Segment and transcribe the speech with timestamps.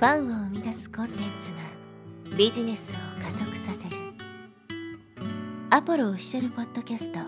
[0.00, 3.96] ファンを生み出すコンテンツがビジネスを加速させる
[5.68, 7.18] アポロオフィシャルポッドキャスト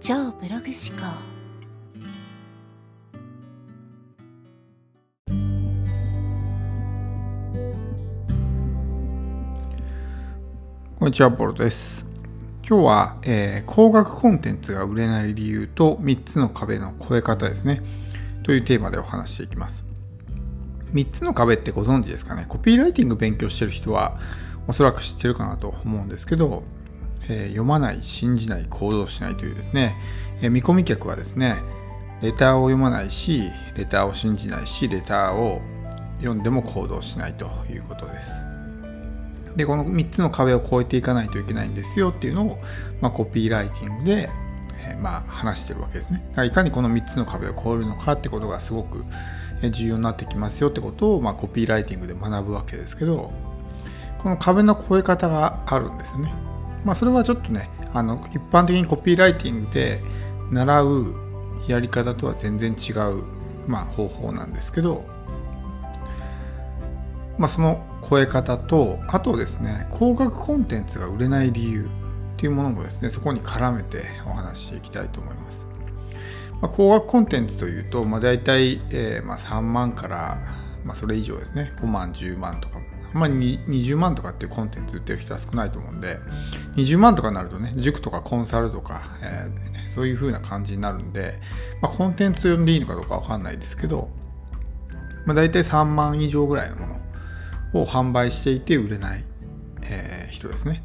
[0.00, 1.06] 超ブログ思考
[10.98, 12.04] こんにちは、ポロです。
[12.68, 17.82] 今日は、えー、高額コンテンツが売れない理由と3つの壁の超え方ですね。
[18.42, 19.85] というテーマでお話していきます。
[20.96, 22.46] 3つの壁ってご存知ですかね？
[22.48, 24.18] コピーライティング勉強してる人は
[24.66, 26.64] おそらく知ってるかなと思うんですけど、
[27.28, 29.96] えー、読まない、信じない、行動しないというですね、
[30.40, 31.58] えー、見込み客はですね、
[32.22, 35.60] レターを読まないし、レターを信じないし、レターを
[36.18, 38.30] 読んでも行動しないということです。
[39.54, 42.58] で、この3つの壁を越えていかないといけないんですよっていうのを、
[43.00, 44.30] まあ、コピーライティングで、
[44.86, 46.24] えー、まあ、話してるわけですね。
[46.30, 49.04] だからいかにこの3つの壁を越えるのかってことがすごく
[49.62, 53.32] 重要になってきますよってことを、まあ、コピーライティングで学ぶわけですけど
[54.22, 56.32] この壁の越え方があるんですよね。
[56.84, 60.00] まあ、それはちょっとねあの一般的にコピーライティングで
[60.50, 61.14] 習う
[61.66, 63.24] やり方とは全然違う、
[63.66, 65.04] まあ、方法なんですけど、
[67.38, 71.88] まあ、その超え方とあとですね高額コンテンツが売れない理由っ
[72.36, 75.65] ていうものもですねそこに絡めてお話ししていきたいと思います。
[76.60, 80.38] まあ、高額コンテンツというと、まあ、大体、えー、まあ3万から、
[80.84, 81.72] まあ、それ以上ですね。
[81.80, 82.78] 5万10万とか。
[83.16, 86.18] あんまり20万とかっていうコンテンツ売ってる人は少ないと思うんで
[86.74, 91.40] 20万とかになるとね塾とかコンサルとか、えーね、そういう風な感じになるんで、
[91.80, 94.10] まあ、コンテンツ呼んでいいのかどうかわかんないですけど、
[95.24, 97.00] まあ、大体3万以上ぐらいのも
[97.74, 99.24] のを販売していて売れない、
[99.82, 100.82] えー、人ですね。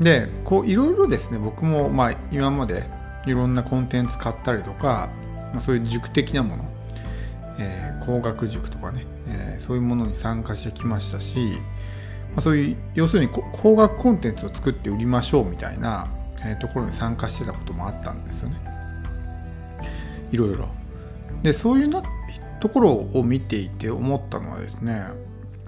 [0.00, 2.84] でこういろいろですね僕もまあ今まで
[3.28, 5.08] いろんなコンテンツ買ったりとか、
[5.52, 6.64] まあ、そういう塾的なもの、
[7.58, 11.36] えー、工学塾とかね、えー、そういうものに参加してきましたし、
[12.34, 16.08] まあ、そういう要するに工学コンテンツを作って売りましょうみたいな、
[16.44, 18.56] えー、ところに参加してたこともあったんですよね。
[20.30, 20.68] いろいろ。
[21.42, 22.02] でそういうな
[22.60, 25.04] ところを見ていて思ったのはですね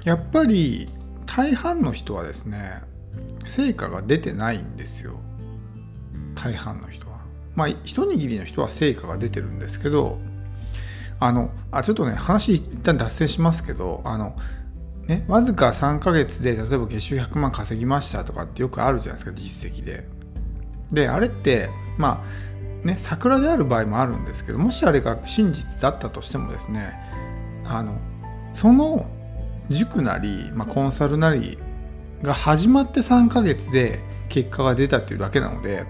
[0.04, 0.88] やっぱり
[1.26, 2.82] 大半の人はですね
[3.44, 5.20] 成果が出てないんですよ
[6.34, 7.09] 大半の人
[7.54, 10.18] まあ、一握りの人は成果が出てるんですけど、
[11.18, 14.36] あの、あ、ちょっとね、話一旦脱線しますけど、あの、
[15.06, 20.06] ね、わずか3ヶ月で、例えば月収100万稼ぎましたとかってよくあるじゃないですか、実績で。
[20.92, 21.68] で、あれって、
[21.98, 26.94] まあ、ね、桜である場合もあるんですけど、もしあれが真実だったとしてもですね、
[27.66, 27.98] あの、
[28.52, 29.06] その
[29.68, 31.58] 塾なり、まあ、コンサルなり
[32.22, 34.00] が始まって3ヶ月で、
[34.30, 35.84] 結果が出たっていうだけなので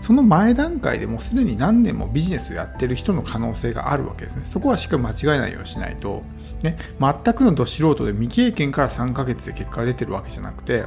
[0.00, 4.42] その前段階でもうすでに何年もビジネスをやってる人の可能性があるわけですね。
[4.44, 6.22] そこはしっかり間違えないようにしないと、
[6.62, 10.84] ね、全くのど素人で未経験から3ヶ月で結果が出てるわけじゃなくて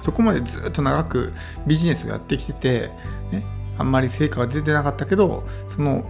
[0.00, 1.32] そこまでずっと長く
[1.66, 2.90] ビジネスをやってきてて、
[3.30, 3.44] ね、
[3.78, 6.04] あんまり成果が出てなかったけどその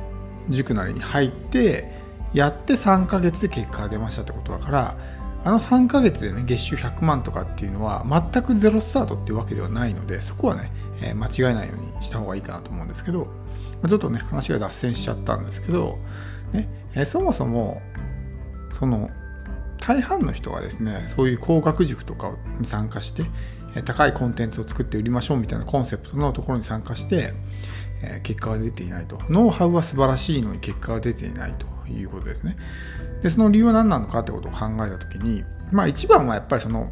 [0.49, 1.93] 塾なりに入って
[2.33, 4.97] やって3ヶ月で結果が出ましたってことだから
[5.45, 10.73] あの3ヶ月でね、月収100万とかっていうのは、全くゼロスタートっていうわけではないので、そこはね、
[11.03, 13.29] えー、間違えないようにした方がいいかなと思うんですけど、
[13.87, 15.99] ちょっとね、話が脱線しちゃったんですけど、
[16.53, 17.83] ねえー、そもそも、
[18.73, 19.11] その、
[19.79, 23.27] 大半の人がですね、そういう高額塾とかに参加して、
[23.85, 27.35] 高いコンテンツを作って売りましょうみたいなコンセプトのところに参加して、
[28.03, 29.21] え結果が出ていないと。
[29.29, 32.57] ノウハウは素晴らしいのに結果が出ていないということですね。
[33.23, 36.91] でその理由は何なのかってことを考えた時にまあ一番はやっぱりその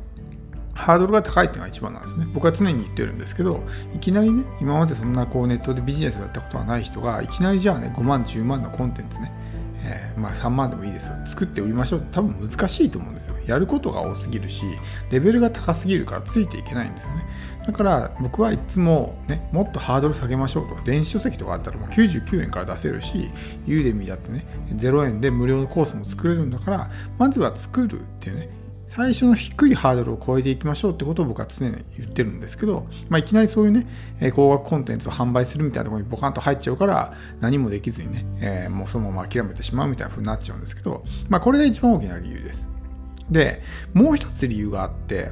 [0.74, 2.26] ハードルが高いっていうのが一番なんですね。
[2.32, 3.62] 僕は常に言ってるんですけど、
[3.94, 9.30] いきなりね、今までそんなこうネットでビジネスをやったことはない人が、いきなりじゃあね、5万、10万のコンテンツね、
[9.84, 11.14] えー、まあ3万でもいいですよ。
[11.26, 13.36] 作って売りましょうって多分難しいと思うんですよ。
[13.46, 14.62] やることが多すぎるし、
[15.10, 17.24] レベルが高すぎるからついていけないんですよね。
[17.66, 20.82] だから僕はいつもね、もっとハードル下げましょうと。
[20.84, 23.30] 電子書籍とかあったらもう99円から出せるし、
[23.66, 24.44] ユーデミーだってね、
[24.74, 28.61] 0円で無料のコースも作れるんだから、まずは作るっていうね、
[28.94, 33.86] 最初の低いハードルを超えていきましょうってことを僕は常に言ってるんですけど、まあ、いきなりそういうね、
[34.20, 42.68] え高額コンテンツを販売するみたいなところにボカンと入っちゃうから何もできずにね、えー、もうそのまま諦めてしまうみたいな風になっちゃうんですけど、まあ、これが一番大きな理由です。
[43.30, 43.62] で、
[43.94, 45.30] もう一つ理由があって、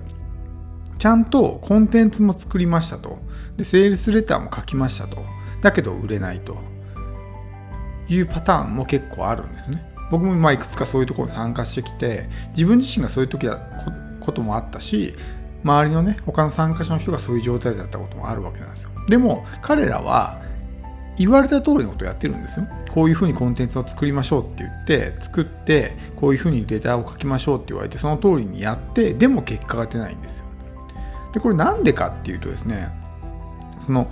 [0.99, 3.19] ちゃんとコンテンツも作りましたと。
[3.59, 5.23] で、セールスレターも書きましたと。
[5.61, 6.57] だけど売れないと
[8.09, 9.85] いうパターンも結構あるんですね。
[10.11, 13.59] 僕もまあいくつかそういうところに参加してきて自分自身がそういう時だ
[14.21, 15.15] こともあったし
[15.63, 20.41] 周りのね他の参加者の人がそういう状態だったこともあるわけなんですよでも彼らは
[21.21, 22.67] 言われた通りのことをやってるんですよ。
[22.91, 30.47] こういうふうにコンテンツを作りましょうって言って作ってこういうふうにデータを書きましょうって言われてその通りにやってでも結果が出ないんですよ。
[31.35, 32.89] でこれなんでかっていうとですね
[33.81, 34.11] その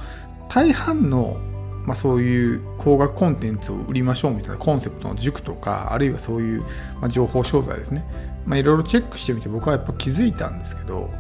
[0.51, 1.39] 大半の
[1.89, 6.65] まあ、そういう高額コンテンツを売りましょうみたいなコンセプトの塾とかあるいはそういう、
[7.01, 8.05] ま、情報商材ですね、
[8.47, 11.11] いろいろチェックしてみて僕はやっぱ気づいたんですけど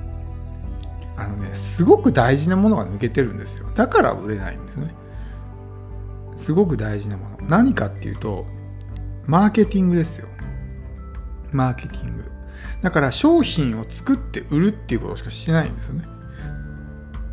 [1.16, 3.70] あのねすごく大事なものが抜けてるんですよ。
[3.74, 4.94] だから売れないんですね。
[6.36, 7.38] すごく大事なもの。
[7.48, 8.44] 何かっていうと
[9.26, 10.28] マーケティングですよ。
[11.50, 12.24] マーケティング。
[12.82, 16.04] だから商品を作って売るっていうことしかしてないんですよね。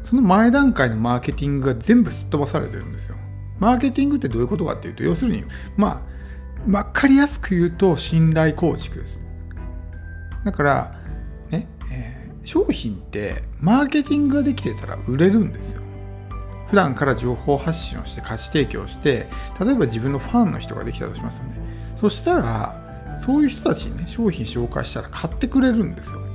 [0.04, 3.18] その前段階のマーケティングが全部すっ飛ばされてるんですよ。
[3.60, 5.44] マーケティングってどういうことかっていうと要するに
[5.78, 6.16] まあ
[6.68, 9.22] 分かりやすく言うと信頼構築です。
[10.44, 10.96] だから
[11.50, 15.82] ね、えー、商品ってマーケティングができてたら売れるんですよ。
[16.68, 19.28] 普段から情報発信をして価値提供して
[19.60, 21.56] 例えば自分のファンの人ができたとしますよね。
[21.96, 26.26] そしたらそういう人たちにね商品紹介したら買ってくれるんですよ。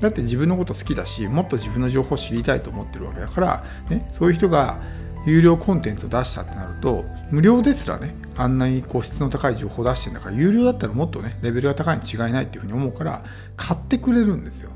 [0.00, 4.80] だって自分のこと好きだしもっと自分の情報を知りたいと思ってるわけだから、ね、そういう人が
[5.26, 13.24] 有料コンテンツを出したってなると無料ですらねあんなにこう質の高い情報を出してんだから有料だったらもっとねレベルが高いに違いないっていうふうに思うから
[13.56, 14.70] 買ってくれるんですよ。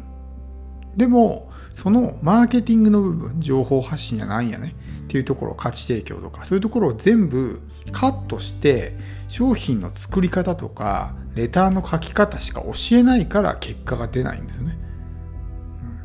[0.96, 7.61] でもそのマーケティングの部分情報発信やなんやねっていうところ価値提供とかそういうところを全部
[7.93, 8.97] カットして
[9.29, 14.79] 商品の作り方とかレターの書き方しか教えないから結果が出ないんですよね。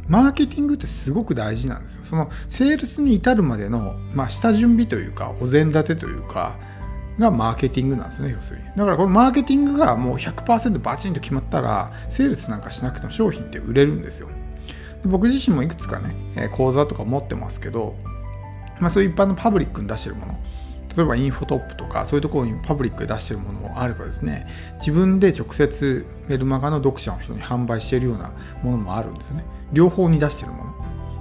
[0.09, 2.01] マーケティングってすごく大事なんですよ。
[2.03, 6.57] そのセールスに至るまでの、まあ、下準備というか、お膳立てというか、
[7.19, 8.65] がマーケティングなんですね、要するに。
[8.75, 14.29] だからこのマーケティングがもう100%バチンと決まったら、セールスなんかしなくても商品って売れるんですよ。
[15.06, 17.95] 僕自身もいくつかね、講座とか持ってますけど、
[18.79, 20.39] まあ、そういう一般のパブリックに出してるもの、
[21.00, 24.48] 例えばインフォトップとかそういうところにパブリックで出してるものもあればですね
[24.80, 29.46] 自分で直接メルマガの読者の人に販売しているようなものもあるんですね。
[29.72, 30.74] 両方に出してるもの。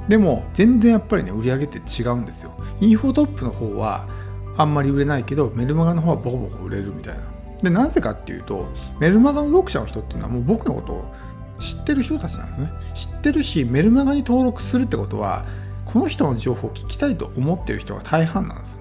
[0.08, 2.52] でも全然やっぱりね売り上げって違うんですよ。
[2.80, 4.08] インフォトップの方は
[4.56, 7.20] あんまり売れないけどメルマガの方はボコボコ売れるみたいな。
[7.62, 8.66] でなぜかっていうと
[8.98, 11.14] メルマガの読者の人っていうのはもう僕のことを
[11.60, 12.68] 知ってる人たちなんですね。
[12.94, 15.46] 知ってるしメルマガに登録するってことは
[15.84, 18.77] この人の情報を聞きたいと思ってる人が大半なんです。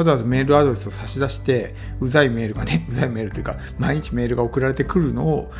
[0.00, 5.52] わざわざメールアドレスを差し出してうざいメールがね うざいメールというか毎日メールが送られてくるのを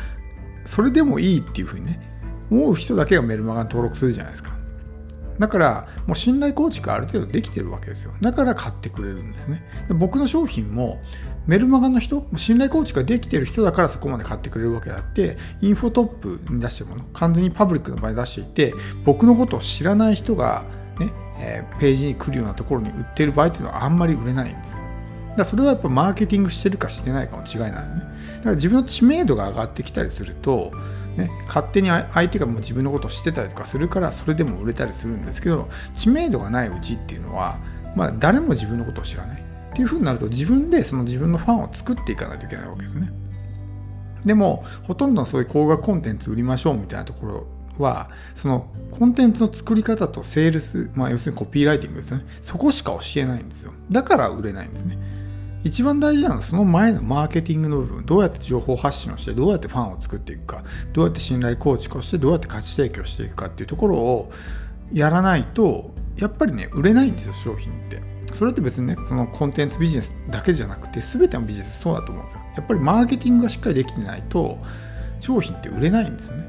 [0.65, 1.99] それでもいいっていうふうにね
[2.49, 4.51] 思う人だけがメルマガに登録するじゃないですか。
[5.39, 8.13] だから、もう信頼構築ある程度できてるわけですよ。
[8.21, 9.63] だから買ってくれるんですね。
[9.87, 11.01] で僕の商品も、
[11.47, 20.63] メルマガの人、信頼構築ができてる人だからそこまで買ってくれるわけであって、インフォトップに出してるもの、完全にパブリックの場合出していて、僕のことを知らない人が、
[20.99, 21.09] ね、
[21.41, 24.75] えー、ページに来るようなところに売ってる場合っていうのはあんまり売れないんです。
[24.75, 24.83] だか
[25.37, 28.11] らそれはやっぱマーケティングしてるかしてないかの違いなんですね。
[28.37, 30.71] だから自分の知名度が上がってきたりすると、
[31.15, 37.59] ね、勝手に相手がもう自分のことを知ってたりとかするからそれでも売れたりするんですけど知名度がないうちっていうのは、
[37.95, 43.11] まあ、誰も自分のことを知らないっていうふうになると自分でその自分のファンを作っていかないといけないわけですね
[44.25, 47.47] でもほとんどのそういう高額コンテンツ売りましょうみたいなところ
[47.81, 52.25] はそのコンテンツの作り方とセールス、まあ、要するにコピーライティングですね。
[52.41, 53.73] そこしか教えないんですよ。
[53.91, 54.97] だから売れないんですね
[55.63, 58.05] 一番大事なのはその前のマーケティングの部分。
[58.05, 60.63] どうやって情報発信をしてどうやってファンを作っていくか。
[60.93, 64.31] どうやって信頼構築をしてどうやって価値提供していくかっていうところを
[64.91, 68.01] やらないとやっぱりね売れないんですよ商品って。
[68.33, 72.41] それって別にねそのコンテンツビジネスだけじゃなくて全てのビジネスそうだと思うんですよ。
[72.55, 74.57] やっぱりマーケティングがしっかりできてないと
[75.19, 76.45] 商品って売れないんですよね、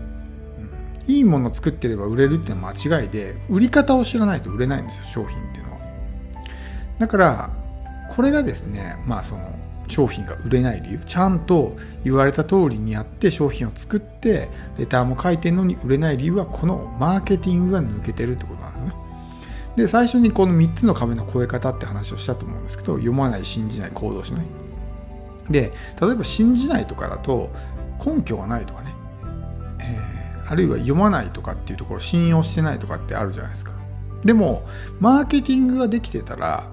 [1.06, 5.78] いいもの作ってれば売れるっていうのは間違いで売り方を知らないと売れないんですよ商品っていうのは。
[6.98, 7.50] だから
[8.10, 9.52] これがですねまあその
[9.88, 10.98] 商品が売れない理由。
[11.04, 19.02] ちゃんと言われた通りにやって商品を作ってレターも書いてるのに売れない理由はこのマーケティングが抜けてるってことなんですね。
[19.76, 24.46] で最初にこの3つの壁の越え方って話をしたと思うんですけど読まない信じない行動しない。
[25.50, 27.50] で例えば信じないとかだと
[28.04, 28.94] 根拠がないとかね、
[29.80, 30.11] えー、
[30.52, 33.72] あるいは読まないとかっていうところ信用してないとかってあるじゃないですか
[34.22, 34.68] でも
[35.00, 36.70] マーケティングができてたら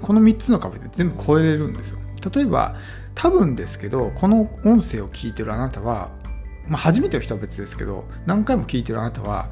[0.00, 1.98] この3つの壁で全部超えれるんですよ。
[2.34, 2.76] 例えば、
[3.14, 6.10] 多分ですけど、この音声を聞いてるあなたは、
[6.68, 9.50] まあ、初めての人は別ですけど、何回も聞いてるあなたは、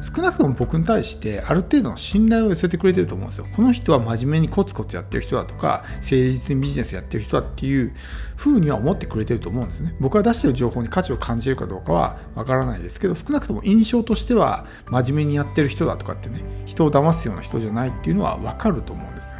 [0.00, 3.46] 少なくとも僕に対してある程度の信頼を寄せてくれてると思うんですよ。
[3.54, 7.94] この人は真面目にコツコツやってる人だとか、誠実にビジネスやってる人だっていう
[8.36, 9.94] 風には思ってくれてると思うんですね。
[10.00, 19.38] 僕が出してる情報に価値を感じるかどうかはわからないですけど、少なくとも印象としては真面目にやってる人だとかってね、人を騙すような人じゃないっていうのはわかると思うんですよ。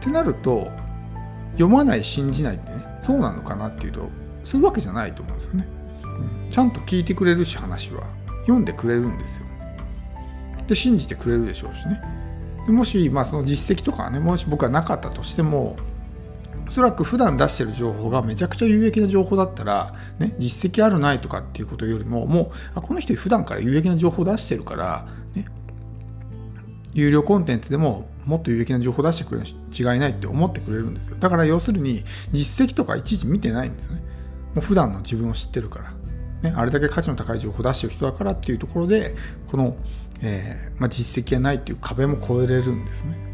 [0.00, 0.70] ってなると、
[1.52, 4.08] 読まない、信じないってね、そうなのかなっていうと、
[4.42, 5.66] そういうわけじゃないと思うんですよね。
[6.50, 8.04] ちゃんと聞いてくれるし、話は。
[8.42, 9.46] 読んでくれるんですよ。
[10.66, 12.00] で信じてくれるでしょうしね。
[12.66, 15.76] でもし、まあ、その実績とかねもし僕はなかったとしても
[16.66, 25.46] おそらく普段出してる情報がめちゃくちゃ有益な情報だったら、ね、実績あるないとかっていうことよりももうあこの人普段から有益な情報出してるから、ね、
[26.94, 34.02] 有料コンテンツでももっと有益な情報出してくれるに違いないって思ってくれるんですよだから要するに実績とかいちいち見てないんですよね
[34.54, 35.92] もう普段の自分を知ってるから
[36.42, 39.14] ね、あれだけ価値の高い情報を出してる人だからっていうところで
[39.50, 39.76] この、
[40.20, 43.32] えー、まあ、実績がないっていう壁も越えれるんですね。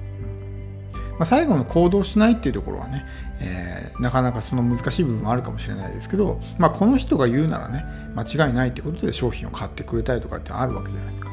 [1.18, 3.04] まあ、最後の行動しないっていうところはね、
[3.40, 7.84] えー、なかなかその難しい部分もあるかもしれないですけど、まあ、この人が言うならね
[8.14, 11.28] 間違いないってことで商品を買ってくれたりとかってあるわけじゃないですか。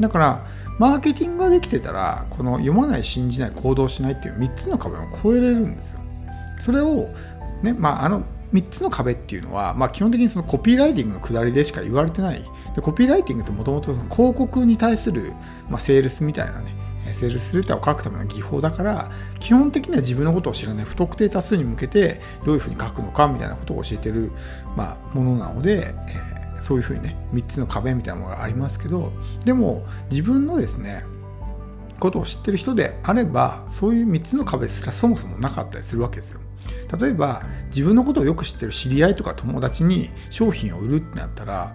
[0.00, 0.46] だから
[0.78, 6.00] マーケティングができてたらこの読まない信じない行動しないっていう3つの壁を越えれるんですよ。
[6.58, 7.08] それを
[7.62, 12.42] ねまああの3つの壁っていうのは、まあ、基本的にそのコピーライティングのくだりでしか言われてない
[12.74, 15.32] でコピーライティングってもともと広告に対する、
[15.68, 16.80] まあ、セールスみたいなね
[17.14, 24.32] セールスレターを書くための技法だから基本的には自分のことを知らない不特定多数に向けてどういうふうに書くのかみたいなことを教えてる、
[24.76, 29.12] まあ、ものなので、えー、そういうふうにね3つの壁みたいなものがありますけど
[29.44, 31.04] でも自分のですね
[31.98, 36.39] ことを知ってる人であればそういう3つの壁すらそもそもなかったりするわけですよ。
[36.98, 41.74] 例えば自分のことをよく知ってる知り合いとか友達に商品を売るってなったら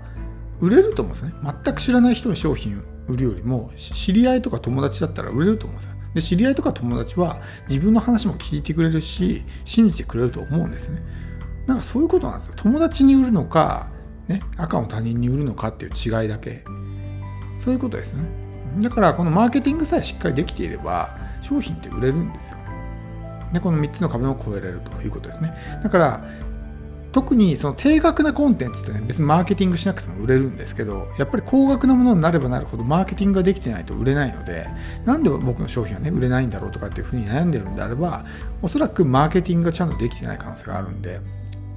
[0.60, 1.34] 売れると思うんですね。
[1.64, 5.96] 全く知らない人に商品売るよりも知り合いとか友達だったら売れると思うんですよ。
[6.16, 11.02] で知り合いとか友達は自分の話も聞いてくれるし信じてくれると思うんですね。
[11.68, 12.54] なんかそういうことなんですよ。
[12.56, 13.88] 友達に売るのか、
[14.28, 16.64] ね、赤の他人に売るのかっていう違いだけ。
[17.58, 18.24] そういうことですね。
[18.80, 22.58] だからこのマーケティングさえしっかりできていれば商品って売れるんですよ。
[23.56, 25.54] でこの3つの壁を越えられるということですね。
[25.84, 26.24] だから
[27.16, 34.68] 特にその低額なコンテンツってね別にマーケティングしなくても売れるんですけどやっぱり高額なものになればなるほどマーケティングができてないと売れないので
[35.06, 38.26] なんで僕の商品はね売れないんだろうとかっていうふうに悩んでるんであれば
[38.62, 41.22] おそらくマーケティングがちゃんとできてない可能性があるんで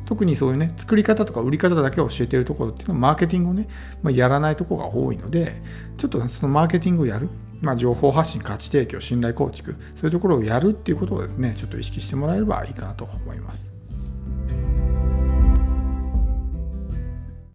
[0.07, 3.69] 特にそういうね作り方とか売り方だけを教えてるところっていうのはマーケティングをね、
[4.03, 5.63] まあ、やらないとこが多いので
[5.99, 7.29] ちょっとそのマーケティングをやる。
[7.61, 13.78] まあ、情報発信、価値提供、信頼構築、そういうところをやるっていうことをですね、ちょっと意識してもらえればいいかなと思います。